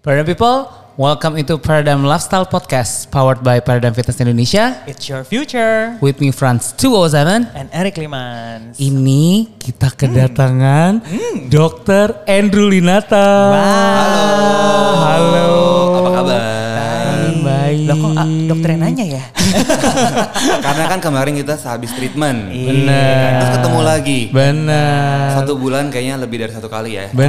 Paradigm 0.00 0.24
People, 0.24 0.72
welcome 0.96 1.36
into 1.36 1.58
Paradigm 1.60 2.08
Lifestyle 2.08 2.46
Podcast 2.48 3.12
powered 3.12 3.44
by 3.44 3.60
Paradigm 3.60 3.92
Fitness 3.92 4.16
Indonesia. 4.16 4.80
It's 4.88 5.04
your 5.12 5.24
future. 5.28 6.00
With 6.00 6.24
me 6.24 6.32
Franz 6.32 6.72
207. 6.72 7.52
And 7.52 7.68
Eric 7.68 8.00
Limans. 8.00 8.80
Ini 8.80 9.60
kita 9.60 9.92
kedatangan 9.92 11.04
Dr. 11.52 12.24
Andrew 12.24 12.72
Linata. 12.72 13.52
Wow. 13.52 15.04
Halo. 15.04 15.44
Kabar? 15.44 15.59
Loh 17.90 17.96
kok 18.00 18.12
ah, 18.14 18.26
dokter 18.46 18.68
yang 18.70 18.80
nanya 18.80 19.04
ya? 19.10 19.22
Karena 20.64 20.84
kan 20.86 20.98
kemarin 21.02 21.34
kita 21.34 21.58
sehabis 21.58 21.90
treatment. 21.90 22.38
Bener. 22.48 23.30
Terus 23.36 23.50
ketemu 23.58 23.80
lagi. 23.82 24.20
Benar. 24.30 25.42
Satu 25.42 25.58
bulan 25.58 25.90
kayaknya 25.90 26.14
lebih 26.16 26.38
dari 26.38 26.52
satu 26.54 26.70
kali 26.70 26.94
ya. 26.94 27.10
Kita 27.10 27.26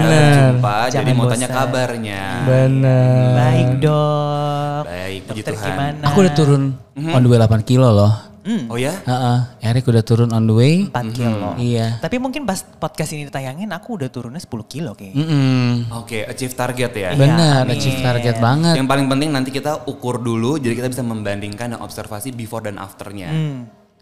Jumpa, 0.54 0.78
jadi 0.88 1.12
mau 1.12 1.26
tanya 1.26 1.50
bosan. 1.50 1.58
kabarnya. 1.58 2.22
Benar. 2.46 3.34
Baik 3.34 3.70
dok. 3.82 4.82
Baik, 4.86 5.20
puji 5.26 5.42
Dokter 5.42 5.54
Tuhan. 5.56 5.66
gimana? 5.68 6.06
Aku 6.06 6.18
udah 6.22 6.34
turun 6.34 6.64
on 6.96 7.20
the 7.20 7.30
way 7.30 7.40
8 7.40 7.62
kilo 7.64 7.90
loh. 7.90 8.31
Oh 8.70 8.78
ya? 8.78 8.94
Heeh, 8.94 9.40
Eric 9.66 9.90
udah 9.90 10.04
turun 10.06 10.30
on 10.30 10.46
the 10.46 10.54
way. 10.54 10.76
4 10.86 11.18
kilo. 11.18 11.58
Iya. 11.58 11.98
Tapi 11.98 12.22
mungkin 12.22 12.46
pas 12.46 12.62
podcast 12.62 13.10
ini 13.18 13.26
ditayangin 13.26 13.74
aku 13.74 13.98
udah 13.98 14.10
turunnya 14.14 14.38
10 14.38 14.50
kilo 14.70 14.94
kayaknya. 14.94 15.18
Mm-mm. 15.18 15.70
Oke, 15.98 16.22
achieve 16.30 16.54
target 16.54 16.92
ya. 16.94 17.10
Benar, 17.18 17.66
amin. 17.66 17.74
achieve 17.74 18.00
target 18.06 18.38
banget. 18.38 18.78
Yang 18.78 18.88
paling 18.90 19.08
penting 19.10 19.30
nanti 19.34 19.50
kita 19.50 19.90
ukur 19.90 20.22
dulu, 20.22 20.62
jadi 20.62 20.78
kita 20.78 20.88
bisa 20.94 21.02
membandingkan 21.02 21.72
dan 21.72 21.80
observasi 21.80 22.36
before 22.36 22.68
dan 22.68 22.78
afternya. 22.78 23.32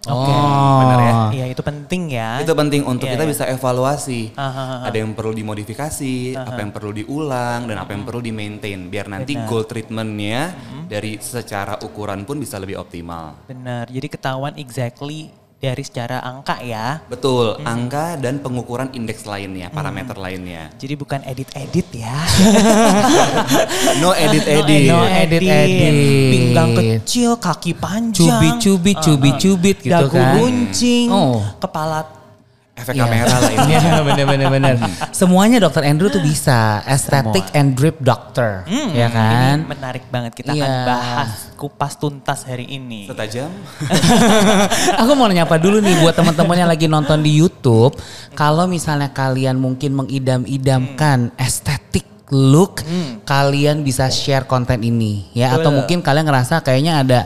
Hmm. 0.07 0.15
Oh, 0.15 0.79
Benar 0.79 0.99
ya? 1.03 1.13
Iya 1.35 1.45
itu 1.51 1.59
penting 1.59 2.15
ya. 2.15 2.39
Itu 2.39 2.55
penting 2.55 2.87
untuk 2.87 3.11
Iya, 3.11 3.19
kita 3.19 3.25
iya. 3.27 3.31
bisa 3.35 3.43
evaluasi. 3.51 4.31
Ah, 4.39 4.47
ah, 4.47 4.55
ah. 4.55 4.79
Ada 4.87 5.03
yang 5.03 5.11
perlu 5.11 5.35
dimodifikasi, 5.35 6.39
apa 6.39 6.55
yang 6.55 6.71
perlu 6.71 6.91
diulang, 6.95 7.67
dan 7.67 7.83
apa 7.83 7.91
yang 7.91 8.07
perlu 8.07 8.23
di 8.23 8.31
maintain. 8.31 8.87
Biar 8.87 9.11
nanti 9.11 9.35
goal 9.43 9.67
treatmentnya 9.67 10.55
dari 10.87 11.19
secara 11.19 11.75
ukuran 11.83 12.23
pun 12.23 12.39
bisa 12.39 12.55
lebih 12.55 12.79
optimal. 12.79 13.43
Benar. 13.43 13.91
Jadi 13.91 14.07
ketahuan 14.07 14.55
exactly 14.55 15.35
dari 15.59 15.83
secara 15.83 16.23
angka 16.23 16.63
ya. 16.63 17.03
Betul, 17.11 17.59
angka 17.67 18.15
dan 18.15 18.39
pengukuran 18.39 18.95
indeks 18.95 19.27
lainnya, 19.27 19.67
parameter 19.67 20.15
lainnya. 20.15 20.71
Jadi 20.79 20.95
bukan 20.95 21.19
edit-edit 21.27 21.87
ya. 21.91 22.15
No 24.01 24.15
edit-edit. 24.15 24.87
No 24.87 25.03
edit-edit. 25.03 25.93
Pinggang 26.31 26.71
kecil, 26.75 27.35
kaki 27.35 27.75
panjang. 27.75 28.39
Cubit-cubit, 28.39 28.97
cubit-cubit 29.03 29.77
gitu 29.83 29.91
dagu 29.91 30.15
kan. 30.15 30.39
runcing, 30.39 31.07
Oh. 31.11 31.43
kepala 31.59 32.18
Efek 32.79 32.93
Iya. 32.95 33.03
kamera 33.03 33.35
lah 33.35 33.51
ini. 33.51 33.67
Iya 33.69 33.79
bener-bener 34.07 34.47
bener. 34.47 34.75
Semuanya 35.11 35.57
dokter 35.59 35.83
Andrew 35.83 36.07
tuh 36.07 36.19
bisa. 36.19 36.79
Aesthetic 36.83 37.45
and 37.51 37.75
drip 37.75 37.99
doctor. 37.99 38.63
ya 38.91 39.07
kan? 39.07 39.61
Ini 39.61 39.67
menarik 39.67 40.03
banget 40.07 40.31
kita 40.33 40.51
akan 40.51 40.57
Iya. 40.57 40.85
bahas 40.87 41.29
kupas 41.53 41.93
tuntas 41.95 42.47
hari 42.47 42.65
ini. 42.65 43.05
Setajam. 43.05 43.51
Aku 45.01 45.11
mau 45.13 45.27
nyapa 45.27 45.59
dulu 45.59 45.79
nih 45.79 45.99
buat 45.99 46.15
teman-teman 46.15 46.55
yang 46.57 46.69
lagi 46.69 46.87
nonton 46.87 47.19
di 47.19 47.35
YouTube. 47.35 47.95
Kalau 48.33 48.65
misalnya 48.65 49.11
kalian 49.11 49.59
mungkin 49.59 49.93
mengidam-idamkan 49.95 51.35
estetik 51.35 52.07
look, 52.29 52.85
kalian 53.25 53.81
bisa 53.81 54.07
share 54.07 54.45
konten 54.45 54.79
ini 54.79 55.27
ya. 55.33 55.53
Atau 55.53 55.73
mungkin 55.73 55.99
kalian 55.99 56.25
ngerasa 56.25 56.61
kayaknya 56.61 57.01
ada 57.01 57.19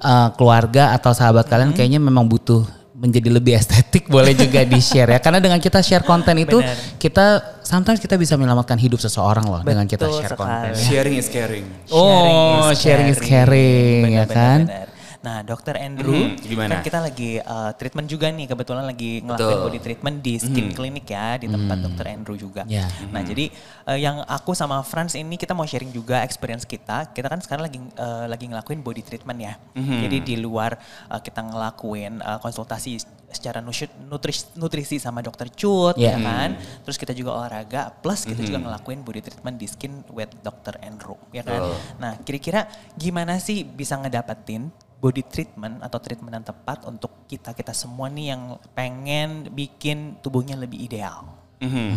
uh, 0.00 0.28
keluarga 0.34 0.94
atau 0.94 1.10
sahabat 1.10 1.44
kalian 1.44 1.74
kayaknya 1.74 1.98
memang 1.98 2.24
butuh 2.24 2.64
menjadi 3.04 3.28
lebih 3.28 3.52
estetik 3.60 4.08
boleh 4.08 4.32
juga 4.32 4.64
di 4.64 4.80
share 4.80 5.12
ya 5.12 5.20
karena 5.20 5.36
dengan 5.36 5.60
kita 5.60 5.84
share 5.84 6.00
konten 6.02 6.40
itu 6.40 6.56
Benar. 6.56 6.96
kita 6.96 7.26
sometimes 7.60 8.00
kita 8.00 8.16
bisa 8.16 8.40
menyelamatkan 8.40 8.80
hidup 8.80 8.96
seseorang 8.96 9.44
loh 9.44 9.60
dengan 9.60 9.84
kita 9.84 10.08
Betul 10.08 10.24
share 10.24 10.32
sekali. 10.32 10.40
konten 10.40 10.72
Sharing 10.74 11.16
is 11.20 11.28
caring. 11.28 11.66
Oh, 11.92 12.72
sharing 12.72 13.12
is 13.12 13.20
caring, 13.20 14.16
ya 14.16 14.24
kan? 14.24 14.64
benar. 14.64 14.93
Nah, 15.24 15.40
Dokter 15.40 15.80
Andrew, 15.80 16.12
Mhm, 16.12 16.36
gimana? 16.44 16.68
kan 16.68 16.84
kita 16.84 17.00
lagi 17.00 17.40
uh, 17.40 17.72
treatment 17.72 18.04
juga 18.04 18.28
nih, 18.28 18.44
kebetulan 18.44 18.84
lagi 18.84 19.24
ngelakuin 19.24 19.48
Betul. 19.56 19.64
body 19.64 19.80
treatment 19.80 20.16
di 20.20 20.34
skin 20.36 20.68
clinic 20.70 21.08
ya, 21.08 21.40
di 21.40 21.48
tempat 21.48 21.80
Dokter 21.80 22.12
Andrew 22.12 22.36
juga. 22.36 22.68
Ya. 22.68 22.84
Nah, 23.08 23.24
jadi 23.24 23.48
uh, 23.88 23.96
yang 23.96 24.20
aku 24.20 24.52
sama 24.52 24.84
Franz 24.84 25.16
ini 25.16 25.34
kita 25.34 25.56
mau 25.56 25.64
sharing 25.64 25.88
juga 25.90 26.20
experience 26.20 26.68
kita. 26.68 27.08
Kita 27.08 27.26
kan 27.26 27.40
sekarang 27.40 27.64
lagi 27.64 27.80
uh, 27.96 28.28
lagi 28.28 28.44
ngelakuin 28.44 28.84
body 28.84 29.00
treatment 29.00 29.40
ya. 29.40 29.56
Jadi 29.74 30.16
di 30.20 30.34
luar 30.36 30.76
uh, 31.08 31.16
kita 31.18 31.40
ngelakuin 31.40 32.20
uh, 32.20 32.36
konsultasi 32.36 33.00
secara 33.32 33.58
nutrisi, 33.58 34.46
nutrisi 34.54 35.00
sama 35.00 35.18
Dokter 35.18 35.48
Cut, 35.48 35.96
Ya. 35.96 36.14
ya 36.14 36.18
kan. 36.20 36.50
Terus 36.84 36.94
kita 36.94 37.10
juga 37.10 37.32
olahraga, 37.34 37.88
plus 37.90 38.22
kita 38.22 38.44
juga 38.44 38.60
ngelakuin 38.60 39.00
body 39.00 39.20
treatment 39.20 39.56
di 39.56 39.66
skin 39.66 40.04
with 40.12 40.30
Dokter 40.38 40.76
Andrew, 40.78 41.16
ya 41.30 41.40
kan. 41.40 41.64
Betul. 41.64 41.74
Nah, 41.96 42.12
kira-kira 42.20 42.60
gimana 42.94 43.40
sih 43.40 43.64
bisa 43.64 43.96
ngedapetin 43.96 44.68
body 45.04 45.20
treatment 45.28 45.84
atau 45.84 46.00
treatment 46.00 46.40
yang 46.40 46.46
tepat 46.48 46.88
untuk 46.88 47.28
kita-kita 47.28 47.76
semua 47.76 48.08
nih 48.08 48.32
yang 48.32 48.56
pengen 48.72 49.52
bikin 49.52 50.16
tubuhnya 50.24 50.56
lebih 50.56 50.80
ideal? 50.80 51.28
Mhm. 51.60 51.90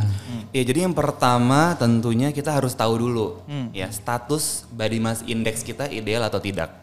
Ya 0.52 0.64
jadi 0.68 0.84
yang 0.84 0.92
pertama 0.92 1.72
tentunya 1.80 2.36
kita 2.36 2.52
harus 2.52 2.76
tahu 2.76 3.00
dulu 3.00 3.40
ya 3.72 3.88
status 3.88 4.68
body 4.76 5.00
mass 5.00 5.24
index 5.24 5.64
kita 5.64 5.88
ideal 5.88 6.28
atau 6.28 6.44
tidak. 6.44 6.76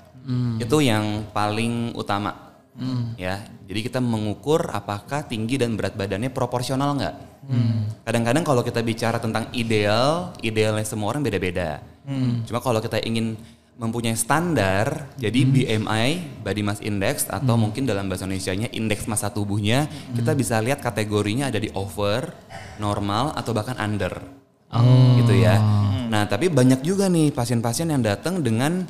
Itu 0.57 0.81
yang 0.81 1.29
paling 1.37 1.93
utama. 1.93 2.57
Ya, 3.15 3.47
jadi 3.71 3.87
kita 3.87 4.03
mengukur 4.03 4.67
apakah 4.75 5.23
tinggi 5.23 5.55
dan 5.55 5.79
berat 5.79 5.95
badannya 5.95 6.33
proporsional 6.35 6.99
nggak. 6.99 7.15
Kadang-kadang 8.03 8.43
kalau 8.43 8.67
kita 8.67 8.83
bicara 8.83 9.23
tentang 9.23 9.47
ideal, 9.55 10.35
idealnya 10.43 10.83
semua 10.83 11.15
orang 11.15 11.23
beda-beda. 11.23 11.79
Cuma 12.49 12.59
kalau 12.59 12.83
kita 12.83 12.99
ingin 13.07 13.39
mempunyai 13.75 14.15
standar, 14.15 15.11
jadi 15.19 15.41
BMI 15.43 16.41
(Body 16.47 16.63
Mass 16.63 16.79
Index) 16.79 17.27
atau 17.27 17.59
mungkin 17.59 17.83
dalam 17.85 18.07
bahasa 18.07 18.23
Indonesia-nya 18.25 18.71
indeks 18.71 19.11
massa 19.11 19.35
tubuhnya, 19.35 19.91
kita 20.15 20.31
bisa 20.39 20.63
lihat 20.63 20.79
kategorinya 20.79 21.51
ada 21.51 21.59
di 21.59 21.69
over, 21.75 22.31
normal 22.79 23.35
atau 23.35 23.51
bahkan 23.51 23.75
under. 23.83 24.15
Gitu 25.19 25.43
ya. 25.43 25.59
Nah, 26.11 26.27
tapi 26.31 26.51
banyak 26.51 26.87
juga 26.87 27.11
nih 27.11 27.35
pasien-pasien 27.35 27.91
yang 27.91 28.03
datang 28.03 28.43
dengan 28.43 28.87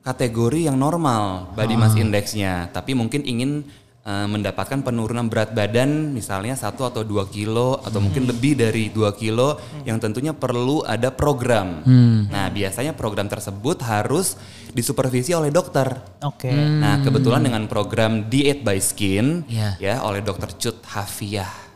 kategori 0.00 0.66
yang 0.66 0.80
normal 0.80 1.52
body 1.54 1.76
mass 1.76 1.94
indexnya, 1.94 2.72
tapi 2.72 2.96
mungkin 2.96 3.20
ingin 3.22 3.62
eh, 4.04 4.26
mendapatkan 4.28 4.80
penurunan 4.80 5.28
berat 5.28 5.52
badan 5.52 6.10
misalnya 6.10 6.56
satu 6.56 6.88
atau 6.88 7.02
dua 7.04 7.28
kilo 7.28 7.80
atau 7.84 8.00
mungkin 8.00 8.24
lebih 8.28 8.56
dari 8.56 8.88
dua 8.88 9.12
kilo 9.12 9.60
yang 9.84 10.00
tentunya 10.00 10.32
perlu 10.32 10.82
ada 10.84 11.12
program. 11.12 11.84
Nah 12.28 12.48
biasanya 12.48 12.96
program 12.96 13.28
tersebut 13.28 13.80
harus 13.84 14.36
disupervisi 14.70 15.34
oleh 15.34 15.50
dokter. 15.50 15.90
Oke. 16.22 16.50
Nah 16.52 17.02
kebetulan 17.02 17.42
dengan 17.42 17.66
program 17.66 18.30
Diet 18.30 18.62
by 18.62 18.78
Skin 18.78 19.42
Iya. 19.50 19.70
ya 19.80 19.94
oleh 20.06 20.22
dokter 20.22 20.52
Cut 20.56 20.80
Hafiah. 20.90 21.70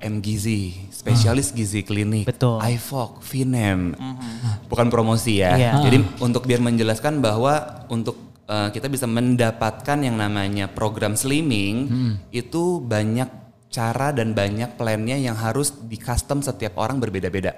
M 0.00 0.24
Gizi, 0.24 0.88
spesialis 0.88 1.52
gizi 1.52 1.84
klinik, 1.84 2.24
Betul. 2.24 2.56
IFOK, 2.56 3.20
Vinem, 3.20 3.92
bukan 4.72 4.88
promosi 4.88 5.44
ya. 5.44 5.60
Iya. 5.60 5.72
Jadi 5.84 6.24
untuk 6.24 6.48
biar 6.48 6.64
menjelaskan 6.64 7.20
bahwa 7.20 7.84
untuk 7.92 8.16
uh, 8.50 8.68
kita 8.74 8.90
bisa 8.90 9.06
mendapatkan 9.06 9.98
yang 10.02 10.18
namanya 10.18 10.66
program 10.66 11.14
slimming 11.14 11.86
itu 12.34 12.82
banyak 12.82 13.30
cara 13.70 14.10
dan 14.10 14.34
banyak 14.34 14.74
plannya 14.74 15.14
yang 15.14 15.38
harus 15.38 15.70
di 15.86 15.94
custom 15.94 16.42
setiap 16.42 16.74
orang 16.82 16.98
berbeda-beda. 16.98 17.54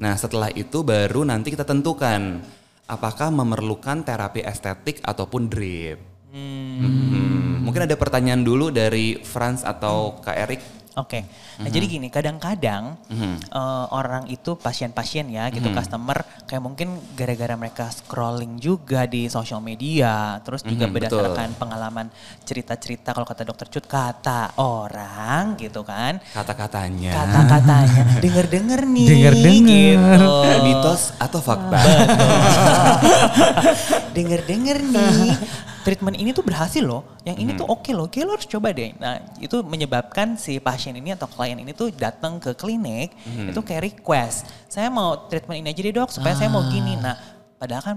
Nah 0.00 0.14
setelah 0.16 0.48
itu 0.56 0.80
baru 0.80 1.28
nanti 1.28 1.52
kita 1.52 1.68
tentukan 1.68 2.40
apakah 2.88 3.28
memerlukan 3.28 4.00
terapi 4.00 4.40
estetik 4.40 5.04
ataupun 5.04 5.52
drip. 5.52 6.00
Hmm. 6.32 7.64
Mungkin 7.64 7.88
ada 7.88 7.96
pertanyaan 7.98 8.44
dulu 8.44 8.72
dari 8.72 9.20
Franz 9.20 9.64
atau 9.66 10.20
Kak 10.20 10.36
Erik. 10.36 10.62
Oke. 10.96 11.28
Nah, 11.60 11.68
jadi 11.68 11.84
gini, 11.86 12.08
kadang-kadang 12.08 12.96
eh, 13.06 13.84
orang 13.92 14.26
itu 14.26 14.56
pasien-pasien 14.56 15.28
ya 15.28 15.46
gitu 15.48 15.68
customer 15.70 16.24
kayak 16.44 16.58
mungkin 16.58 16.96
gara-gara 17.12 17.52
mereka 17.52 17.84
scrolling 17.88 18.56
juga 18.56 19.04
di 19.04 19.28
sosial 19.28 19.60
media, 19.60 20.36
terus 20.40 20.60
juga 20.62 20.84
Mhm, 20.84 20.92
berdasarkan 20.92 21.48
pengalaman 21.54 22.06
cerita-cerita 22.42 23.12
kalau 23.12 23.24
kata 23.24 23.44
dokter 23.44 23.66
Cut 23.68 23.84
kata 23.84 24.56
orang 24.56 25.54
gitu 25.56 25.82
kan. 25.82 26.16
Kata-katanya. 26.32 27.12
Kata-katanya 27.12 28.02
denger-denger 28.24 28.80
nih 28.86 29.06
Denger-denger. 29.06 30.16
gitu. 30.16 30.34
Mitos 30.66 31.02
atau 31.18 31.38
fakta? 31.38 31.76
Denger-denger 34.16 34.78
nih 34.82 35.30
treatment 35.86 36.18
ini 36.18 36.34
tuh 36.34 36.42
berhasil 36.42 36.82
loh. 36.82 37.06
Yang 37.22 37.36
ini 37.46 37.50
tuh 37.54 37.70
oke 37.70 37.94
loh, 37.94 38.10
kayak 38.10 38.26
lo 38.26 38.32
harus 38.34 38.50
coba 38.50 38.74
deh. 38.74 38.90
Nah 38.98 39.22
itu 39.38 39.62
menyebabkan 39.62 40.34
si 40.34 40.58
pasien 40.58 40.98
ini 40.98 41.14
atau 41.14 41.30
klien 41.30 41.54
ini 41.54 41.70
tuh 41.70 41.94
datang 41.94 42.42
ke 42.42 42.58
klinik 42.58 43.14
itu 43.22 43.60
kayak 43.62 43.94
request. 43.94 44.50
Saya 44.66 44.90
mau 44.90 45.30
treatment 45.30 45.62
ini 45.62 45.70
aja 45.70 45.80
deh 45.86 45.94
dok 45.94 46.10
supaya 46.10 46.34
saya 46.34 46.50
mau 46.50 46.66
gini. 46.66 46.98
Nah 46.98 47.14
padahal 47.56 47.82
kan 47.86 47.96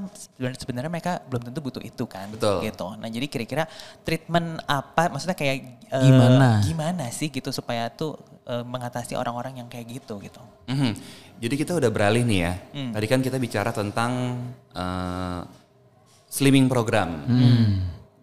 sebenarnya 0.53 0.87
mereka 0.87 1.17
belum 1.25 1.49
tentu 1.49 1.65
butuh 1.65 1.81
itu 1.81 2.05
kan. 2.05 2.29
Betul. 2.29 2.61
Gitu. 2.69 2.87
Nah 2.93 3.09
jadi 3.09 3.25
kira-kira 3.25 3.65
treatment 4.05 4.61
apa, 4.69 5.09
maksudnya 5.09 5.33
kayak 5.33 5.89
eh, 5.89 6.03
Gimana? 6.05 6.61
gimana 6.61 7.09
sih 7.09 7.33
gitu 7.33 7.49
supaya 7.49 7.89
tuh 7.89 8.21
eh, 8.45 8.61
mengatasi 8.61 9.17
orang-orang 9.17 9.65
yang 9.65 9.67
kayak 9.67 9.89
gitu 9.97 10.21
gitu. 10.21 10.39
Mhm. 10.69 10.93
Jadi 11.41 11.55
kita 11.57 11.73
udah 11.73 11.89
beralih 11.89 12.21
nih 12.21 12.39
ya. 12.45 12.53
Hmm. 12.77 12.91
Tadi 12.93 13.05
kan 13.09 13.19
kita 13.25 13.41
bicara 13.41 13.73
tentang 13.73 14.11
eh, 14.77 15.41
slimming 16.29 16.69
program. 16.69 17.25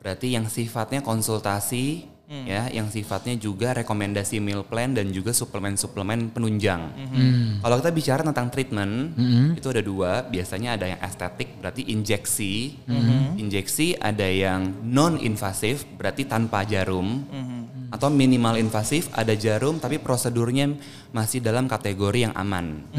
Berarti 0.01 0.39
yang 0.39 0.47
sifatnya 0.47 1.03
konsultasi 1.03 2.17
Hmm. 2.27 2.43
ya, 2.43 2.67
yang 2.75 2.91
sifatnya 2.91 3.39
juga 3.39 3.71
rekomendasi 3.71 4.43
meal 4.43 4.67
plan 4.67 4.91
dan 4.91 5.15
juga 5.15 5.31
suplemen-suplemen 5.31 6.35
penunjang. 6.35 6.83
Hmm. 6.91 7.63
Kalau 7.63 7.79
kita 7.79 7.91
bicara 7.95 8.27
tentang 8.27 8.51
treatment, 8.51 9.15
itu 9.55 9.67
ada 9.71 9.79
dua. 9.79 10.27
Biasanya 10.27 10.75
ada 10.75 10.91
yang 10.91 10.99
estetik, 11.07 11.55
berarti 11.63 11.87
injeksi. 11.87 12.83
Hmm. 12.83 13.39
Injeksi 13.39 13.95
ada 13.95 14.27
yang 14.27 14.75
non 14.83 15.23
invasif, 15.23 15.87
berarti 15.95 16.27
tanpa 16.27 16.67
jarum. 16.67 17.23
Hmm. 17.31 17.95
Atau 17.95 18.11
minimal 18.11 18.59
invasif, 18.59 19.07
ada 19.15 19.31
jarum 19.39 19.79
tapi 19.79 20.03
prosedurnya 20.03 20.75
masih 21.15 21.39
dalam 21.39 21.71
kategori 21.71 22.27
yang 22.27 22.35
aman. 22.35 22.91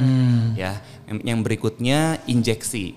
Ya, 0.55 0.79
yang- 1.11 1.35
yang 1.35 1.39
berikutnya 1.43 2.23
injeksi, 2.31 2.95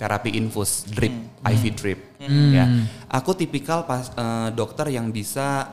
terapi 0.00 0.34
infus, 0.34 0.88
drip, 0.88 1.12
IV 1.44 1.62
drip. 1.76 2.00
Ya, 2.22 2.64
aku 3.10 3.36
tipikal 3.36 3.84
pas, 3.84 4.08
eh, 4.14 4.48
dokter 4.56 4.88
yang 4.90 5.12
bisa 5.12 5.68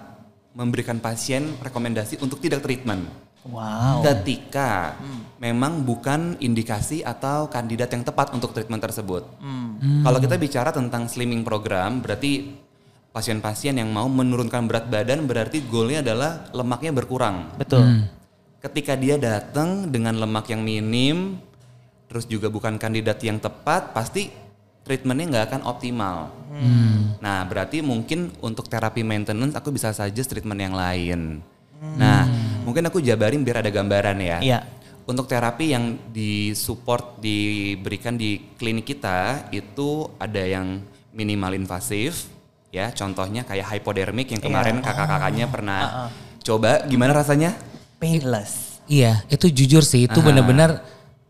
memberikan 0.53 0.97
pasien 0.99 1.55
rekomendasi 1.61 2.19
untuk 2.19 2.41
tidak 2.43 2.65
treatment. 2.65 3.07
Wow. 3.47 4.03
Ketika 4.03 4.99
memang 5.39 5.87
bukan 5.87 6.35
indikasi 6.43 6.99
atau 7.01 7.47
kandidat 7.47 7.87
yang 7.95 8.03
tepat 8.03 8.35
untuk 8.35 8.51
treatment 8.51 8.83
tersebut. 8.83 9.23
Kalau 9.79 10.19
kita 10.19 10.35
bicara 10.35 10.69
tentang 10.75 11.07
slimming 11.07 11.47
program, 11.47 12.03
berarti 12.03 12.51
pasien-pasien 13.09 13.79
yang 13.79 13.89
mau 13.89 14.05
menurunkan 14.05 14.69
berat 14.69 14.85
badan 14.91 15.25
berarti 15.25 15.65
goalnya 15.65 16.03
adalah 16.05 16.51
lemaknya 16.51 16.91
berkurang. 16.93 17.55
Betul. 17.57 18.05
Ketika 18.59 18.99
dia 18.99 19.15
datang 19.15 19.87
dengan 19.87 20.19
lemak 20.19 20.51
yang 20.51 20.59
minim, 20.59 21.39
terus 22.09 22.25
juga 22.25 22.50
bukan 22.50 22.81
kandidat 22.81 23.21
yang 23.21 23.38
tepat, 23.38 23.94
pasti 23.94 24.33
treatmentnya 24.81 25.25
nggak 25.29 25.45
akan 25.53 25.61
optimal. 25.69 26.33
Nah, 27.21 27.45
berarti 27.45 27.85
mungkin 27.85 28.33
untuk 28.41 28.65
terapi 28.65 29.06
maintenance 29.06 29.53
aku 29.53 29.69
bisa 29.69 29.94
suggest 29.94 30.33
treatment 30.33 30.57
yang 30.57 30.73
lain. 30.73 31.45
Nah, 31.95 32.25
mungkin 32.65 32.89
aku 32.89 33.00
jabarin 33.00 33.45
biar 33.45 33.61
ada 33.61 33.69
gambaran 33.69 34.17
ya. 34.19 34.38
Iya. 34.41 34.59
Untuk 35.06 35.25
terapi 35.25 35.73
yang 35.73 35.97
disupport 36.13 37.17
diberikan 37.17 38.13
di 38.17 38.53
klinik 38.57 38.94
kita 38.94 39.50
itu 39.50 40.06
ada 40.17 40.41
yang 40.41 40.81
minimal 41.13 41.57
invasif 41.57 42.29
ya, 42.69 42.94
contohnya 42.94 43.41
kayak 43.41 43.69
hypodermic 43.73 44.29
yang 44.29 44.41
kemarin 44.41 44.81
kakak-kakaknya 44.81 45.45
pernah 45.50 45.79
coba 46.41 46.85
gimana 46.85 47.13
rasanya? 47.13 47.57
Painless. 47.97 48.81
Iya, 48.89 49.21
itu 49.29 49.50
jujur 49.53 49.85
sih, 49.85 50.09
itu 50.09 50.19
benar-benar 50.21 50.81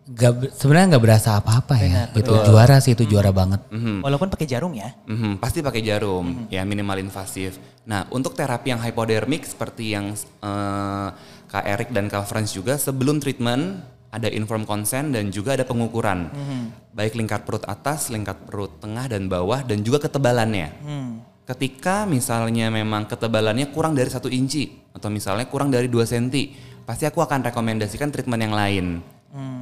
gak, 0.10 0.34
be- 0.36 0.52
sebenarnya 0.52 0.98
nggak 0.98 1.04
berasa 1.06 1.30
apa-apa 1.38 1.76
ya. 1.78 2.10
Itu 2.12 2.34
juara 2.34 2.82
sih, 2.82 2.98
itu 2.98 3.06
juara 3.06 3.30
banget. 3.30 3.62
Walaupun 4.02 4.30
pakai 4.30 4.46
jarum 4.46 4.74
ya. 4.74 4.90
Mhm, 5.06 5.38
pasti 5.38 5.62
pakai 5.62 5.82
jarum, 5.82 6.50
ya 6.50 6.66
minimal 6.66 6.98
invasif. 7.00 7.58
Nah, 7.86 8.10
untuk 8.10 8.34
terapi 8.34 8.74
yang 8.74 8.82
hypodermic 8.82 9.46
seperti 9.46 9.94
yang 9.94 10.14
eh, 10.18 11.08
Kak 11.50 11.66
Erik 11.66 11.90
dan 11.90 12.10
Kak 12.10 12.26
Franz 12.26 12.54
juga 12.54 12.78
sebelum 12.78 13.18
treatment 13.18 13.82
ada 14.10 14.26
informed 14.26 14.66
consent 14.66 15.14
dan 15.14 15.30
juga 15.30 15.54
ada 15.54 15.64
pengukuran. 15.64 16.30
Baik 16.90 17.14
lingkar 17.14 17.46
perut 17.46 17.62
atas, 17.66 18.10
lingkar 18.10 18.38
perut 18.42 18.82
tengah 18.82 19.06
dan 19.06 19.30
bawah 19.30 19.62
dan 19.62 19.82
juga 19.82 20.02
ketebalannya. 20.02 20.70
Ketika 21.46 22.06
misalnya 22.06 22.70
memang 22.70 23.10
ketebalannya 23.10 23.74
kurang 23.74 23.98
dari 23.98 24.10
satu 24.10 24.30
inci 24.30 24.70
atau 24.94 25.10
misalnya 25.10 25.50
kurang 25.50 25.74
dari 25.74 25.90
2 25.90 26.06
cm, 26.06 26.30
pasti 26.86 27.10
aku 27.10 27.22
akan 27.22 27.42
rekomendasikan 27.50 28.10
treatment 28.10 28.42
yang 28.46 28.54
lain. 28.54 28.86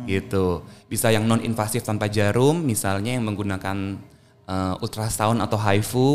Gitu. 0.08 0.64
Bisa 0.88 1.12
yang 1.12 1.28
non 1.28 1.44
invasif 1.44 1.84
tanpa 1.84 2.08
jarum, 2.08 2.64
misalnya 2.64 3.16
yang 3.16 3.28
menggunakan 3.28 4.00
uh, 4.48 4.84
ultrasound 4.84 5.44
atau 5.44 5.60
HIFU 5.60 6.10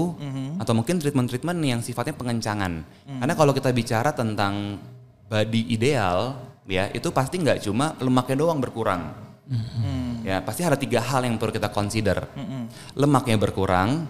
atau 0.58 0.72
mungkin 0.72 0.96
treatment-treatment 0.98 1.58
yang 1.60 1.80
sifatnya 1.84 2.16
pengencangan. 2.16 2.82
Karena 3.20 3.34
kalau 3.36 3.52
kita 3.52 3.68
bicara 3.70 4.10
tentang 4.16 4.80
body 5.28 5.72
ideal, 5.72 6.36
ya 6.64 6.88
itu 6.92 7.12
pasti 7.12 7.40
nggak 7.40 7.64
cuma 7.68 7.92
lemaknya 8.00 8.36
doang 8.40 8.58
berkurang. 8.58 9.12
Ya 10.24 10.40
pasti 10.40 10.64
ada 10.64 10.78
tiga 10.80 11.04
hal 11.04 11.28
yang 11.28 11.36
perlu 11.36 11.52
kita 11.52 11.68
consider. 11.68 12.24
Lemaknya 12.96 13.36
berkurang, 13.36 14.08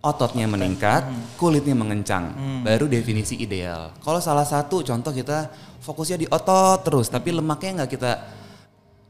ototnya 0.00 0.48
meningkat, 0.48 1.04
kulitnya 1.36 1.76
mengencang, 1.76 2.32
baru 2.64 2.88
definisi 2.88 3.36
ideal. 3.36 3.92
Kalau 4.00 4.22
salah 4.22 4.48
satu 4.48 4.80
contoh 4.80 5.12
kita 5.12 5.52
fokusnya 5.84 6.16
di 6.24 6.26
otot 6.30 6.80
terus, 6.86 7.12
tapi 7.12 7.36
lemaknya 7.36 7.84
nggak 7.84 7.90
kita 7.92 8.12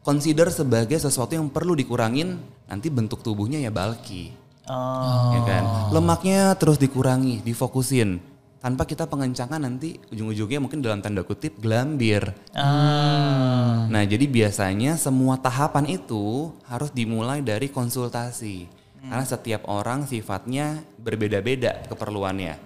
consider 0.08 0.48
sebagai 0.48 0.96
sesuatu 0.96 1.36
yang 1.36 1.52
perlu 1.52 1.76
dikurangin, 1.76 2.40
nanti 2.64 2.88
bentuk 2.88 3.20
tubuhnya 3.20 3.60
ya 3.60 3.68
bulky, 3.68 4.32
Oh. 4.64 5.36
ya 5.36 5.40
kan? 5.44 5.64
Lemaknya 5.92 6.56
terus 6.56 6.80
dikurangi, 6.80 7.44
difokusin. 7.44 8.16
Tanpa 8.58 8.88
kita 8.88 9.04
pengencangan 9.04 9.60
nanti 9.60 10.00
ujung-ujungnya 10.08 10.64
mungkin 10.64 10.80
dalam 10.80 11.04
tanda 11.04 11.20
kutip 11.22 11.60
gelambir. 11.60 12.24
Ah. 12.56 13.84
Nah, 13.88 14.02
jadi 14.08 14.24
biasanya 14.24 14.96
semua 14.96 15.36
tahapan 15.38 15.84
itu 16.00 16.56
harus 16.66 16.88
dimulai 16.90 17.44
dari 17.44 17.68
konsultasi. 17.68 18.68
Karena 18.98 19.24
setiap 19.24 19.68
orang 19.70 20.04
sifatnya 20.10 20.82
berbeda-beda 20.98 21.86
keperluannya. 21.86 22.58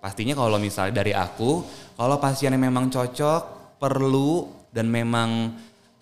Pastinya 0.00 0.32
kalau 0.34 0.56
misalnya 0.56 1.04
dari 1.04 1.12
aku, 1.12 1.62
kalau 1.94 2.16
pasiennya 2.16 2.56
memang 2.58 2.88
cocok, 2.88 3.76
perlu 3.76 4.48
dan 4.72 4.88
memang 4.88 5.52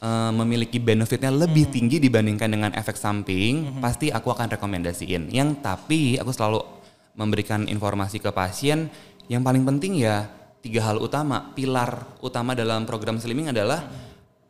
eh, 0.03 0.33
memiliki 0.33 0.79
benefitnya 0.79 1.31
lebih 1.31 1.71
tinggi 1.71 2.01
dibandingkan 2.01 2.49
dengan 2.51 2.71
efek 2.75 2.97
samping, 2.99 3.79
pasti 3.79 4.11
aku 4.11 4.33
akan 4.33 4.51
rekomendasiin. 4.55 5.31
Yang 5.31 5.63
tapi 5.63 6.17
aku 6.17 6.31
selalu 6.31 6.61
memberikan 7.15 7.67
informasi 7.71 8.19
ke 8.19 8.31
pasien 8.35 8.91
yang 9.31 9.41
paling 9.47 9.63
penting 9.65 10.03
ya 10.03 10.29
tiga 10.61 10.91
hal 10.91 11.01
utama, 11.01 11.53
pilar 11.55 12.19
utama 12.25 12.57
dalam 12.57 12.89
program 12.89 13.21
slimming 13.21 13.53
adalah 13.53 13.85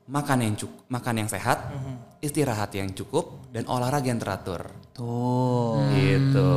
makan 0.06 0.38
yang 0.44 0.55
cukup, 0.55 0.82
makan 0.88 1.14
yang 1.25 1.29
sehat, 1.31 1.58
istirahat 2.20 2.70
yang 2.76 2.93
cukup 2.93 3.50
dan 3.52 3.64
olahraga 3.67 4.08
yang 4.08 4.20
teratur. 4.20 4.70
Tuh. 4.94 5.82
Gitu. 5.93 6.52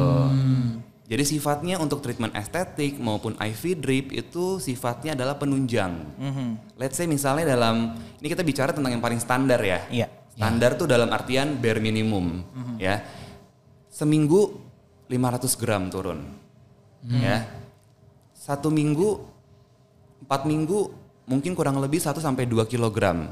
Jadi 1.08 1.24
sifatnya 1.24 1.80
untuk 1.80 2.04
treatment 2.04 2.36
estetik 2.36 3.00
maupun 3.00 3.32
IV 3.40 3.80
drip 3.80 4.12
itu 4.12 4.60
sifatnya 4.60 5.16
adalah 5.16 5.40
penunjang. 5.40 6.04
Let's 6.76 7.00
say 7.00 7.08
misalnya 7.08 7.56
dalam 7.56 7.96
ini 8.20 8.28
kita 8.28 8.44
bicara 8.44 8.76
tentang 8.76 8.92
yang 8.92 9.00
paling 9.00 9.24
standar 9.24 9.56
ya. 9.64 9.88
Iya. 9.88 10.08
Standar 10.36 10.76
tuh 10.76 10.84
dalam 10.84 11.08
artian 11.08 11.56
bare 11.64 11.80
minimum 11.80 12.44
ya. 12.76 13.00
Seminggu 13.88 14.60
500 15.08 15.56
gram 15.56 15.88
turun. 15.88 16.28
Ya. 17.08 17.48
Satu 18.36 18.68
minggu 18.68 19.24
empat 20.28 20.44
minggu 20.44 20.92
mungkin 21.24 21.56
kurang 21.56 21.80
lebih 21.80 22.04
1 22.04 22.20
sampai 22.20 22.44
2 22.44 22.68
kilogram. 22.68 23.32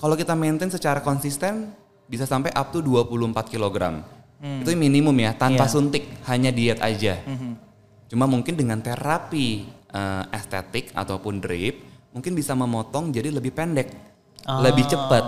Kalau 0.00 0.16
kita 0.16 0.32
maintain 0.32 0.72
secara 0.72 1.04
konsisten 1.04 1.68
bisa 2.08 2.24
sampai 2.24 2.48
up 2.56 2.72
to 2.72 2.80
24 2.80 3.52
kilogram. 3.52 4.00
Itu 4.44 4.76
minimum 4.76 5.16
ya, 5.16 5.32
tanpa 5.32 5.64
Iya. 5.64 5.72
suntik, 5.72 6.04
hanya 6.28 6.52
diet 6.52 6.76
aja. 6.78 7.16
Cuma 8.06 8.28
mungkin 8.28 8.54
dengan 8.54 8.78
terapi 8.78 9.64
eh, 9.88 10.24
estetik 10.34 10.90
ataupun 10.92 11.38
drip, 11.38 11.80
mungkin 12.10 12.34
bisa 12.34 12.52
memotong 12.52 13.08
jadi 13.08 13.30
lebih 13.30 13.54
pendek, 13.54 13.88
lebih 14.44 14.84
cepat, 14.84 15.24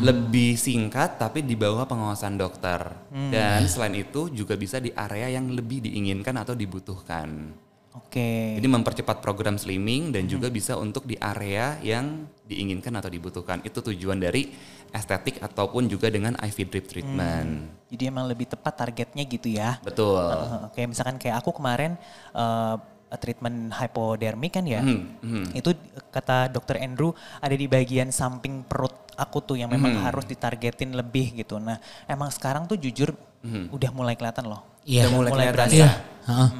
lebih 0.00 0.54
singkat 0.54 1.16
tapi 1.16 1.40
di 1.40 1.56
bawah 1.56 1.88
pengawasan 1.88 2.36
dokter. 2.36 2.84
Dan 3.10 3.64
selain 3.66 3.96
itu 3.96 4.28
juga 4.28 4.54
bisa 4.54 4.78
di 4.78 4.92
area 4.92 5.32
yang 5.32 5.50
lebih 5.50 5.82
diinginkan 5.82 6.36
atau 6.36 6.52
dibutuhkan. 6.52 7.50
Oke. 7.94 8.58
Jadi 8.58 8.66
mempercepat 8.66 9.22
program 9.22 9.54
slimming 9.54 10.10
dan 10.10 10.26
juga 10.26 10.50
bisa 10.50 10.74
untuk 10.74 11.06
di 11.06 11.14
area 11.14 11.78
yang 11.78 12.26
diinginkan 12.42 12.90
atau 12.98 13.06
dibutuhkan. 13.06 13.62
Itu 13.62 13.86
tujuan 13.86 14.18
dari 14.18 14.50
estetik 14.90 15.38
ataupun 15.38 15.86
juga 15.86 16.10
dengan 16.10 16.34
IV 16.38 16.56
drip 16.70 16.86
treatment. 16.90 17.70
Jadi 17.86 18.02
emang 18.10 18.26
lebih 18.26 18.50
tepat 18.50 18.82
targetnya 18.82 19.22
gitu 19.30 19.46
ya. 19.46 19.78
Betul. 19.78 20.18
Uh, 20.18 20.66
Oke, 20.66 20.82
misalkan 20.90 21.22
kayak 21.22 21.38
aku 21.38 21.54
kemarin 21.54 21.94
uh, 22.34 22.82
treatment 23.14 23.70
hypodermic 23.70 24.58
kan 24.58 24.66
ya. 24.66 24.82
Hmm, 24.82 25.14
hmm. 25.22 25.54
Itu 25.54 25.70
kata 26.10 26.50
dokter 26.50 26.82
Andrew 26.82 27.14
ada 27.38 27.54
di 27.54 27.70
bagian 27.70 28.10
samping 28.10 28.66
perut 28.66 29.06
aku 29.14 29.38
tuh 29.38 29.54
yang 29.54 29.70
memang 29.70 29.94
Hmm. 29.94 30.02
harus 30.02 30.26
ditargetin 30.26 30.98
lebih 30.98 31.30
gitu. 31.38 31.62
Nah, 31.62 31.78
emang 32.10 32.34
sekarang 32.34 32.66
tuh 32.66 32.74
jujur 32.74 33.14
udah 33.70 33.90
mulai 33.94 34.18
kelihatan 34.18 34.50
loh. 34.50 34.66
Iya. 34.82 35.06
Udah 35.06 35.10
mulai 35.14 35.30
kelihatan. 35.30 35.54
berasa. 35.54 35.74
Iya. 35.78 35.90
heeh. 36.26 36.50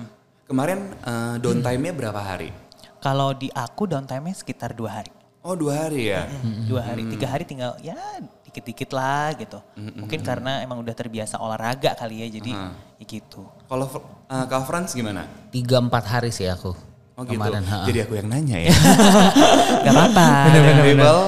Kemarin 0.44 0.92
eh, 1.00 1.36
downtime-nya 1.40 1.92
berapa 1.96 2.20
hari? 2.20 2.52
Kalau 3.00 3.32
di 3.32 3.48
aku 3.52 3.88
downtime-nya 3.88 4.36
sekitar 4.36 4.76
dua 4.76 5.00
hari. 5.00 5.12
Oh 5.44 5.52
dua 5.52 5.88
hari 5.88 6.08
ya. 6.08 6.24
Dua 6.64 6.80
hari, 6.80 7.04
tiga 7.04 7.28
hari 7.28 7.44
tinggal 7.44 7.76
ya 7.84 7.96
dikit-dikit 8.48 8.96
lah 8.96 9.32
gitu. 9.36 9.60
Mungkin 9.76 10.24
karena 10.24 10.64
emang 10.64 10.80
udah 10.80 10.96
terbiasa 10.96 11.36
olahraga 11.36 11.92
kali 11.92 12.24
ya, 12.24 12.40
jadi 12.40 12.52
ya 12.96 13.04
gitu. 13.04 13.44
Kalau 13.68 13.84
uh, 13.84 14.44
Kak 14.48 14.64
Franz 14.64 14.96
gimana? 14.96 15.28
Tiga 15.52 15.84
empat 15.84 16.04
hari 16.08 16.32
sih 16.32 16.48
aku. 16.48 16.72
Oh 17.14 17.22
gitu. 17.28 17.36
Kemarin, 17.36 17.60
ha-ha. 17.60 17.86
Jadi 17.86 17.98
aku 18.08 18.12
yang 18.18 18.28
nanya 18.32 18.58
ya. 18.58 18.74
Gak 19.84 19.92
apa-apa. 19.92 20.26
People, 20.82 21.20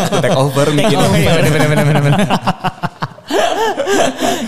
aku 0.00 0.16
take 0.24 0.38
over 0.40 0.66
bikin. 0.72 0.98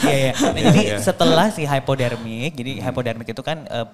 Iya, 0.03 0.17
iya. 0.17 0.33
Nah, 0.33 0.61
jadi 0.63 0.81
Iya. 0.87 0.99
setelah 0.99 1.47
si 1.49 1.63
hypodermic, 1.63 2.55
jadi 2.55 2.81
hypodermic 2.81 3.29
itu 3.29 3.43
kan 3.43 3.67
eh, 3.67 3.87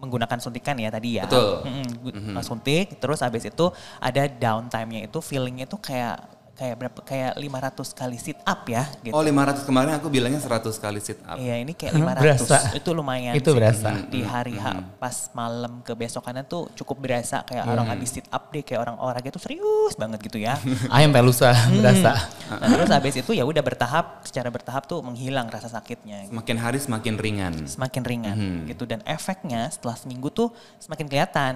menggunakan 0.00 0.38
suntikan 0.40 0.74
ya 0.74 0.88
tadi 0.88 1.20
ya. 1.20 1.28
Betul. 1.28 1.60
Mm-mm, 1.62 1.86
gu- 2.00 2.14
Suntik, 2.40 2.96
terus 2.96 3.20
habis 3.20 3.44
itu 3.44 3.66
ada 4.00 4.22
downtime-nya 4.26 5.04
itu 5.04 5.18
feelingnya 5.20 5.68
itu 5.68 5.76
kayak 5.76 6.24
kayak 6.60 6.76
berapa 6.76 7.00
kayak 7.00 7.32
500 7.40 7.72
kali 7.96 8.16
sit 8.16 8.36
up 8.44 8.68
ya 8.68 8.84
gitu. 9.00 9.16
Oh 9.16 9.24
500 9.24 9.64
kemarin 9.64 9.96
aku 9.96 10.06
bilangnya 10.06 10.36
100 10.36 10.76
kali 10.76 11.00
sit 11.00 11.16
up. 11.24 11.40
Iya 11.40 11.56
ini 11.56 11.72
kayak 11.72 11.96
Hmm, 11.96 12.04
500 12.04 12.20
berasa. 12.20 12.56
itu 12.76 12.90
lumayan 12.92 13.32
Itu 13.32 13.50
sih. 13.50 13.56
berasa. 13.56 13.90
di 14.04 14.20
hari 14.20 14.54
H 14.54 14.66
pas 15.00 15.16
malam 15.32 15.80
ke 15.80 15.94
besokannya 15.94 16.44
tuh 16.44 16.68
cukup 16.74 17.00
berasa 17.00 17.40
kayak 17.42 17.64
orang 17.64 17.88
habis 17.88 18.12
sit 18.12 18.28
up 18.28 18.50
deh 18.50 18.60
kayak 18.60 18.76
orang 18.78 18.96
olahraga 18.96 19.28
itu 19.28 19.40
serius 19.40 19.96
banget 19.96 20.20
gitu 20.20 20.36
ya. 20.36 20.60
Ayam 20.92 21.08
pelusa 21.10 21.48
berasa. 21.72 22.28
Nah, 22.50 22.68
terus 22.68 22.90
habis 22.90 23.14
itu 23.16 23.30
ya 23.30 23.42
udah 23.42 23.62
bertahap 23.62 24.20
secara 24.22 24.50
bertahap 24.50 24.84
tuh 24.84 25.00
menghilang 25.00 25.46
rasa 25.46 25.70
sakitnya 25.70 26.26
Semakin 26.26 26.56
hari 26.58 26.76
semakin 26.76 27.14
ringan. 27.16 27.52
semakin 27.64 28.02
ringan 28.02 28.36
gitu 28.66 28.84
dan 28.84 29.00
efeknya 29.04 29.70
setelah 29.70 29.94
seminggu 29.94 30.28
tuh 30.28 30.50
semakin 30.76 31.06
kelihatan. 31.06 31.54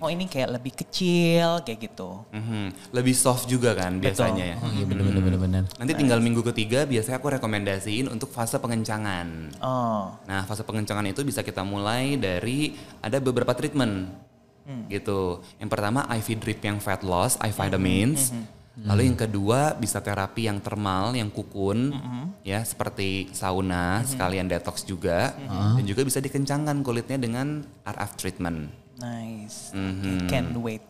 Oh 0.00 0.10
ini 0.10 0.26
kayak 0.26 0.52
lebih 0.52 0.74
kecil 0.74 1.62
kayak 1.62 1.78
gitu. 1.82 2.26
Mhm. 2.28 2.92
Lebih 2.92 3.14
soft 3.14 3.46
juga 3.46 3.72
kan 3.72 3.96
biasanya 3.96 4.33
ya. 4.38 4.54
Oh 4.60 4.70
iya 4.74 4.84
bener 4.86 5.04
bener 5.06 5.22
bener 5.22 5.40
bener. 5.40 5.62
Nanti 5.78 5.92
tinggal 5.94 6.18
minggu 6.20 6.42
ketiga 6.42 6.84
biasanya 6.84 7.16
aku 7.18 7.28
rekomendasiin 7.34 8.06
untuk 8.10 8.30
fase 8.30 8.58
pengencangan. 8.58 9.58
Oh, 9.62 10.14
Nah 10.26 10.42
fase 10.44 10.62
pengencangan 10.66 11.04
itu 11.06 11.22
bisa 11.22 11.42
kita 11.42 11.62
mulai 11.62 12.18
dari 12.18 12.74
ada 13.00 13.18
beberapa 13.18 13.54
treatment 13.54 14.10
gitu. 14.88 15.44
Yang 15.60 15.70
pertama 15.70 16.08
IV 16.08 16.28
drip 16.40 16.60
yang 16.64 16.80
fat 16.80 17.04
loss, 17.04 17.36
eye 17.40 17.52
vitamins. 17.52 18.32
Lalu 18.74 19.06
yang 19.06 19.14
kedua 19.14 19.78
bisa 19.78 20.02
terapi 20.02 20.50
yang 20.50 20.58
thermal, 20.58 21.14
yang 21.14 21.30
kukun, 21.30 21.94
ya 22.42 22.58
seperti 22.66 23.30
sauna 23.30 24.02
sekalian 24.02 24.50
detox 24.50 24.82
juga, 24.82 25.30
dan 25.78 25.84
juga 25.86 26.02
bisa 26.02 26.18
dikencangkan 26.18 26.82
kulitnya 26.82 27.18
dengan 27.20 27.62
RF 27.86 28.10
treatment. 28.18 28.82
nice. 28.94 29.74
Mhm. 29.74 30.30
Can't 30.30 30.54
wait. 30.62 30.82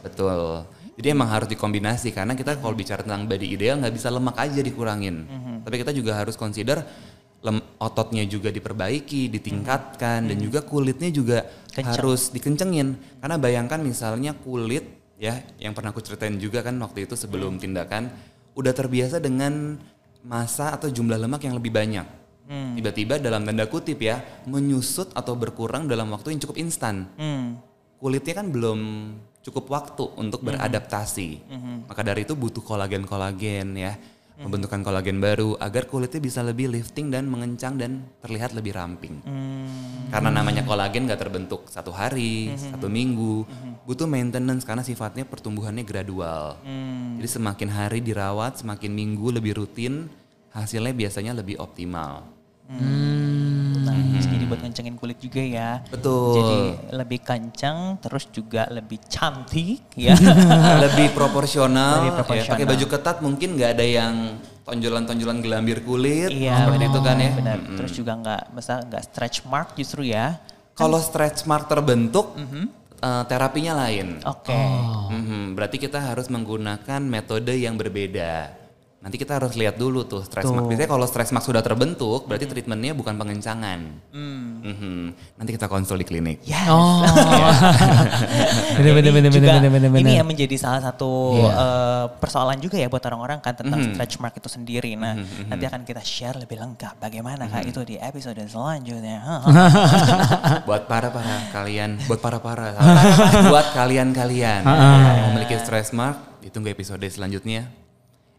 Betul. 0.00 0.64
Jadi 0.92 1.06
emang 1.08 1.28
harus 1.28 1.48
dikombinasi 1.48 2.12
karena 2.12 2.32
kita 2.32 2.56
kalau 2.56 2.72
bicara 2.72 3.00
tentang 3.00 3.24
body 3.24 3.48
ideal 3.48 3.80
nggak 3.80 3.92
bisa 3.92 4.08
lemak 4.08 4.36
aja 4.36 4.60
dikurangin. 4.60 5.24
Tapi 5.64 5.80
kita 5.80 5.92
juga 5.92 6.16
harus 6.16 6.36
consider 6.36 6.84
lem- 7.40 7.64
ototnya 7.76 8.22
juga 8.24 8.48
diperbaiki, 8.48 9.28
ditingkatkan 9.28 10.28
dan 10.28 10.36
juga 10.36 10.60
kulitnya 10.62 11.08
juga 11.08 11.48
Kencang. 11.72 11.96
harus 11.96 12.28
dikencengin. 12.28 12.94
Karena 13.18 13.36
bayangkan 13.36 13.80
misalnya 13.80 14.36
kulit 14.36 14.84
ya 15.16 15.40
yang 15.56 15.72
pernah 15.72 15.90
aku 15.90 16.02
ceritain 16.02 16.36
juga 16.36 16.60
kan 16.60 16.76
waktu 16.78 17.06
itu 17.06 17.14
sebelum 17.16 17.56
tindakan 17.56 18.12
udah 18.52 18.72
terbiasa 18.74 19.16
dengan 19.16 19.80
masa 20.22 20.76
atau 20.76 20.86
jumlah 20.86 21.16
lemak 21.16 21.42
yang 21.42 21.56
lebih 21.56 21.72
banyak. 21.72 22.04
Tiba-tiba 22.52 23.16
dalam 23.16 23.48
tanda 23.48 23.64
kutip 23.64 23.96
ya 23.96 24.20
menyusut 24.44 25.08
atau 25.16 25.32
berkurang 25.32 25.88
dalam 25.88 26.12
waktu 26.12 26.36
yang 26.36 26.40
cukup 26.44 26.60
instan 26.60 27.08
Hmm. 27.16 27.56
Kulitnya 28.02 28.34
kan 28.42 28.50
belum 28.50 28.78
cukup 29.46 29.70
waktu 29.70 30.04
untuk 30.18 30.42
Mhm. 30.42 30.46
beradaptasi. 30.50 31.28
Maka 31.86 32.02
dari 32.02 32.26
itu 32.26 32.34
butuh 32.34 32.58
kolagen-kolagen 32.58 33.78
ya, 33.78 33.94
Mhm. 33.94 34.42
pembentukan 34.42 34.82
kolagen 34.82 35.22
baru 35.22 35.54
agar 35.62 35.86
kulitnya 35.86 36.18
bisa 36.18 36.42
lebih 36.42 36.66
lifting 36.66 37.14
dan 37.14 37.30
mengencang 37.30 37.78
dan 37.78 38.02
terlihat 38.18 38.58
lebih 38.58 38.74
ramping. 38.74 39.22
Hmm. 39.22 40.10
Karena 40.10 40.34
namanya 40.34 40.66
kolagen 40.66 41.06
gak 41.06 41.22
terbentuk 41.22 41.70
satu 41.70 41.94
hari, 41.94 42.50
Mhm. 42.50 42.74
satu 42.74 42.90
minggu, 42.90 43.46
butuh 43.86 44.10
maintenance 44.10 44.66
karena 44.66 44.82
sifatnya 44.82 45.22
pertumbuhannya 45.22 45.86
gradual. 45.86 46.58
Hmm. 46.66 47.22
Jadi 47.22 47.28
semakin 47.38 47.68
hari 47.70 47.98
dirawat, 48.02 48.66
semakin 48.66 48.90
minggu 48.90 49.30
lebih 49.30 49.62
rutin, 49.62 50.10
hasilnya 50.50 50.90
biasanya 50.90 51.38
lebih 51.38 51.62
optimal. 51.62 52.26
Nice. 52.72 54.26
Jadi 54.26 54.41
buat 54.52 54.60
ngencengin 54.60 54.96
kulit 54.96 55.16
juga 55.16 55.40
ya. 55.40 55.70
Betul. 55.88 56.36
Jadi 56.36 56.58
lebih 56.92 57.20
kencang, 57.24 57.96
terus 57.98 58.28
juga 58.28 58.68
lebih 58.68 59.00
cantik 59.08 59.80
ya. 59.96 60.12
lebih 60.84 61.16
proporsional, 61.16 62.04
Lebih 62.04 62.12
ya, 62.12 62.16
proporsional. 62.20 62.52
pakai 62.54 62.66
baju 62.68 62.86
ketat 62.86 63.16
mungkin 63.24 63.48
nggak 63.56 63.70
ada 63.74 63.86
yang 63.88 64.14
tonjolan-tonjolan 64.62 65.42
gelambir 65.42 65.82
kulit 65.82 66.30
Iya, 66.30 66.68
seperti 66.70 66.84
itu 66.86 67.00
kan 67.02 67.16
ya. 67.18 67.30
Benar. 67.34 67.58
Terus 67.80 67.92
juga 67.96 68.12
nggak, 68.14 68.42
masa 68.54 68.74
nggak 68.84 69.02
stretch 69.08 69.38
mark 69.48 69.68
justru 69.74 70.06
ya. 70.06 70.38
Kalau 70.72 71.02
stretch 71.02 71.44
mark 71.44 71.66
terbentuk, 71.66 72.32
eh, 73.02 73.22
terapinya 73.26 73.74
lain. 73.82 74.22
Oke. 74.22 74.54
Mhm, 75.10 75.58
berarti 75.58 75.76
kita 75.76 75.98
harus 75.98 76.30
menggunakan 76.30 77.00
metode 77.02 77.52
yang 77.58 77.74
berbeda. 77.74 78.61
Nanti 79.02 79.18
kita 79.18 79.34
harus 79.34 79.58
lihat 79.58 79.74
dulu 79.74 80.06
tuh 80.06 80.22
stretch 80.22 80.46
mark. 80.46 80.70
Biasanya 80.70 80.86
kalau 80.86 81.02
stretch 81.04 81.34
mark 81.34 81.42
sudah 81.42 81.58
terbentuk, 81.58 82.22
berarti 82.22 82.46
treatmentnya 82.46 82.94
bukan 82.94 83.18
pengencangan. 83.18 83.98
Mhm. 84.14 84.94
Nanti 85.34 85.50
kita 85.50 85.66
konsul 85.66 85.98
di 85.98 86.06
klinik. 86.06 86.38
Yes. 86.46 86.70
Oh. 86.70 87.02
bener 88.78 88.92
bener 88.94 89.10
Ini 89.10 89.16
bener 89.18 89.30
juga- 89.34 89.52
bener 89.58 89.70
bener 89.70 89.90
bener. 89.90 90.06
Ini 90.06 90.12
yang 90.22 90.28
menjadi 90.30 90.54
salah 90.54 90.78
satu 90.80 91.34
Iya. 91.34 91.50
eh, 91.50 92.04
persoalan 92.14 92.58
juga 92.58 92.78
ya 92.78 92.86
buat 92.86 93.02
orang-orang 93.02 93.42
kan 93.42 93.58
tentang 93.58 93.82
Mhm. 93.82 93.98
stretch 93.98 94.22
mark 94.22 94.38
itu 94.38 94.46
sendiri. 94.46 94.94
Nah, 94.94 95.18
nanti 95.50 95.64
akan 95.66 95.82
kita 95.82 95.98
share 96.00 96.38
lebih 96.38 96.62
lengkap 96.62 96.94
bagaimana 96.96 97.50
kak 97.50 97.66
itu 97.66 97.82
di 97.82 97.98
episode 97.98 98.38
selanjutnya. 98.38 99.18
buat 100.68 100.86
para 100.86 101.10
para 101.10 101.50
kalian, 101.50 101.98
buat 102.06 102.22
para 102.22 102.38
para, 102.38 102.70
buat 103.50 103.66
kalian 103.74 104.14
kalian 104.14 104.62
Ah. 104.62 105.26
yang 105.26 105.34
memiliki 105.34 105.58
stress 105.58 105.90
mark, 105.90 106.38
ditunggu 106.38 106.70
episode 106.70 107.02
selanjutnya. 107.02 107.81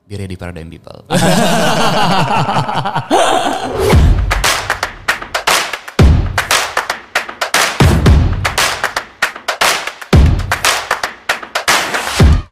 Be 0.07 0.17
ready 0.17 0.35
paradigm 0.35 0.69
people. 0.69 1.05